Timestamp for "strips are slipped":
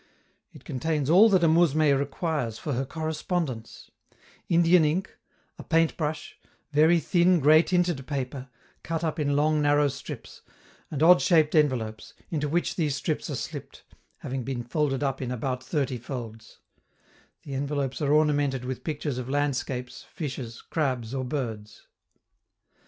12.95-13.83